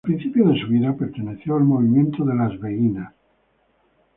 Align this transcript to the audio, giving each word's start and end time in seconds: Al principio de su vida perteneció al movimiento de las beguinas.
Al 0.03 0.11
principio 0.13 0.47
de 0.49 0.59
su 0.59 0.67
vida 0.67 0.95
perteneció 0.97 1.55
al 1.57 1.63
movimiento 1.63 2.25
de 2.25 2.33
las 2.33 2.59
beguinas. 2.59 3.13